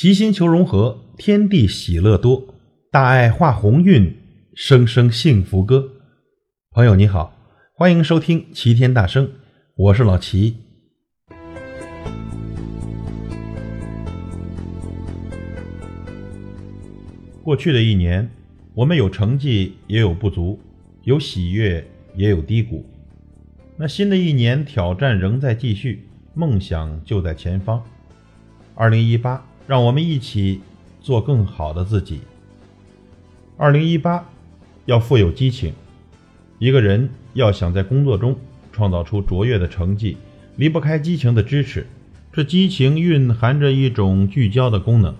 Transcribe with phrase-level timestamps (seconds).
[0.00, 2.54] 齐心求融合，天地喜乐多，
[2.90, 4.16] 大爱化鸿运，
[4.54, 5.92] 声声幸福歌。
[6.70, 7.36] 朋友你好，
[7.74, 9.30] 欢迎收听齐天大圣，
[9.76, 10.56] 我是老齐。
[17.42, 18.30] 过去的一年，
[18.72, 20.58] 我们有成绩，也有不足，
[21.02, 22.86] 有喜悦，也有低谷。
[23.76, 27.84] 那新的一年，挑战仍在继续，梦想就在前方。
[28.74, 30.60] 二零一八，让我们一起
[31.00, 32.22] 做更好的自己。
[33.56, 34.28] 二零一八，
[34.86, 35.72] 要富有激情。
[36.58, 38.36] 一个人要想在工作中
[38.72, 40.16] 创造出卓越的成绩，
[40.56, 41.86] 离不开激情的支持。
[42.32, 45.14] 这激情蕴含着一种聚焦的功能，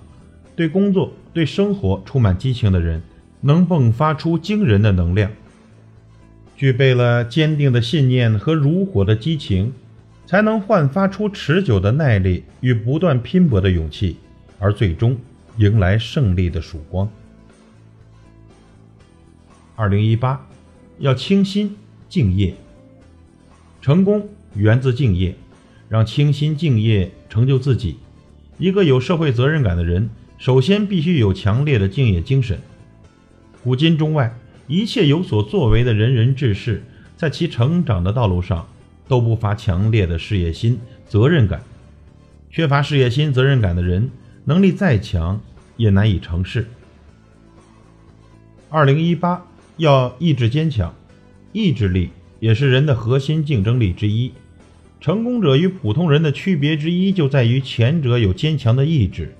[0.56, 3.00] 对工作、对生活充满激情的人，
[3.42, 5.30] 能迸发出惊人的能量。
[6.56, 9.72] 具备了坚定的信念和如火的激情，
[10.26, 14.16] 才能焕发出持久的耐力与不断拼搏的勇气，
[14.60, 15.18] 而最终
[15.56, 17.10] 迎来胜利的曙光。
[19.74, 20.46] 二零一八，
[21.00, 21.74] 要清心
[22.08, 22.54] 敬业。
[23.82, 25.34] 成功源自敬业，
[25.88, 27.96] 让清心敬业成就自己。
[28.58, 30.08] 一个有社会责任感的人，
[30.38, 32.60] 首先必须有强烈的敬业精神。
[33.64, 34.32] 古今中外。
[34.68, 36.84] 一切有所作为的仁人志士，
[37.16, 38.68] 在其成长的道路上，
[39.08, 41.60] 都不乏强烈的事业心、责任感。
[42.52, 44.12] 缺乏事业心、责任感的人，
[44.44, 45.40] 能力再强，
[45.76, 46.66] 也难以成事。
[48.68, 49.44] 二零一八
[49.76, 50.94] 要意志坚强，
[51.52, 54.32] 意志力也是人的核心竞争力之一。
[55.00, 59.34] 成功者与普通人的区别之一，就在于前者有坚强的意志。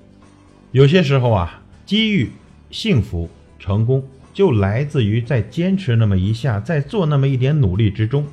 [0.71, 2.31] 有些时候啊，机遇、
[2.69, 3.29] 幸福、
[3.59, 4.03] 成功。
[4.33, 8.25] 就来自于在坚持那么一下，在做那么一点努力之中。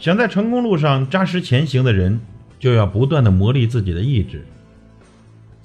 [0.00, 2.20] 想在成功路上扎实前行的人，
[2.58, 4.44] 就要不断的磨砺自己的意志。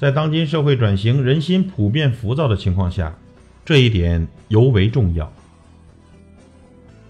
[0.02, 3.16] 在当今社会转型、人心普遍浮躁的情况下，
[3.64, 5.32] 这一点尤为重要。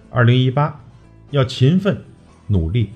[0.09, 0.78] 二零一八，
[1.30, 2.03] 要勤奋
[2.47, 2.90] 努力。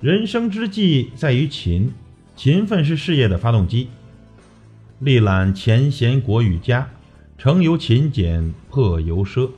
[0.00, 1.92] 人生之计在于勤，
[2.34, 3.90] 勤奋是事业的发动机。
[5.00, 6.88] 历览前贤国与家。
[7.36, 9.50] 成由勤俭，破由奢。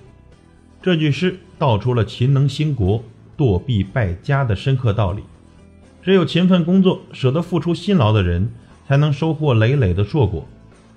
[0.83, 3.05] 这句诗道出了勤能兴国，
[3.37, 5.23] 惰必败家的深刻道理。
[6.03, 8.51] 只有勤奋工作、舍得付出辛劳的人，
[8.87, 10.45] 才能收获累累的硕果；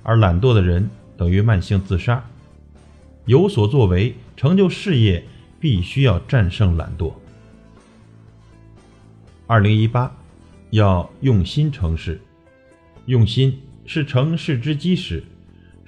[0.04, 2.24] 而懒惰的人，等于慢性自杀。
[3.26, 5.24] 有所作为、成就事业，
[5.60, 7.14] 必须要战胜懒惰。
[9.46, 10.16] 二零一八，
[10.70, 12.20] 要用心成事。
[13.06, 15.24] 用心是成事之基石。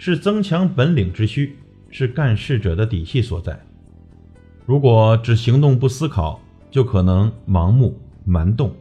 [0.01, 1.57] 是增强本领之需，
[1.89, 3.59] 是干事者的底气所在。
[4.65, 6.39] 如果只行动不思考，
[6.71, 8.73] 就可能盲目蛮动，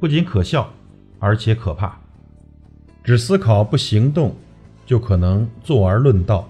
[0.00, 0.68] 不仅可笑，
[1.20, 2.00] 而且可怕；
[3.02, 4.36] 只思考不行动，
[4.84, 6.48] 就可能坐而论道，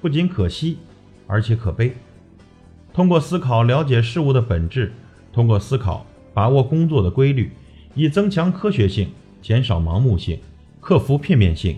[0.00, 0.78] 不仅可惜，
[1.26, 1.94] 而且可悲。
[2.92, 4.92] 通过思考了解事物的本质，
[5.32, 7.50] 通过思考把握工作的规律，
[7.94, 9.10] 以增强科学性，
[9.42, 10.38] 减少盲目性，
[10.80, 11.76] 克服片面性。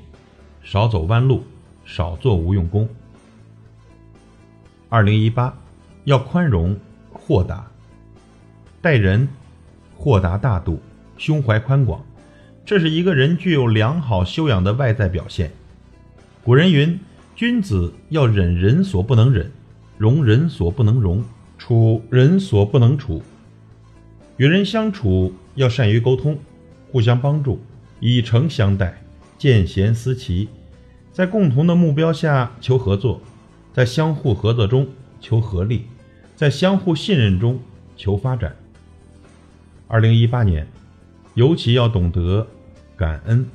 [0.63, 1.45] 少走弯路，
[1.85, 2.89] 少做无用功。
[4.89, 5.57] 二零一八，
[6.03, 6.77] 要宽容
[7.13, 7.71] 豁达，
[8.83, 9.29] 待人
[9.97, 10.81] 豁达大度，
[11.17, 12.05] 胸怀宽广，
[12.67, 15.53] 这是一个人具有良好修养的外在表现。
[16.43, 16.99] 古人云
[17.37, 19.53] ：“君子要忍人所不能忍，
[19.97, 21.25] 容人所不能容，
[21.57, 23.23] 处人所不能处。”
[24.37, 26.37] 与人相处要善于沟通，
[26.91, 27.61] 互相帮助，
[28.01, 29.01] 以诚相待。
[29.39, 30.49] 见贤思齐，
[31.13, 33.21] 在共同的目标下求合作，
[33.73, 34.89] 在相互合作中
[35.21, 35.83] 求合力，
[36.35, 37.61] 在相互信任中
[37.97, 38.57] 求发展。
[39.87, 40.67] 二零一八年，
[41.35, 42.47] 尤其要懂得
[42.97, 43.47] 感恩。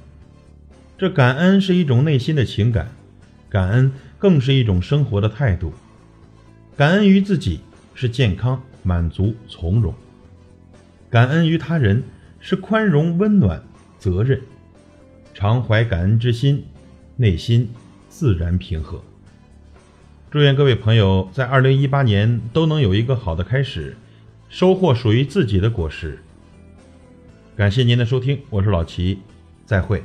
[0.98, 2.90] 这感恩是一种内心的情感，
[3.50, 5.74] 感恩更是一种生活的态度。
[6.78, 7.60] 感恩于自己
[7.96, 9.94] 是健康、满足、从容；
[11.10, 12.04] 感恩于他人
[12.40, 13.64] 是宽容、温暖、
[13.98, 14.40] 责任。
[15.34, 16.64] 常怀感恩之心，
[17.16, 17.70] 内心
[18.10, 19.02] 自然平和。
[20.30, 23.98] 祝愿各位朋友在二零一八年都能有一个好的开始，
[24.50, 26.20] 收获属于自己的果实。
[27.62, 29.20] 感谢您的收听，我是老齐，
[29.68, 30.02] 再会。